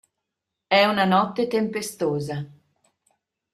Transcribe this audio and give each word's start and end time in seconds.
È 0.65 0.83
una 0.83 1.05
notte 1.05 1.45
tempestosa. 1.47 2.43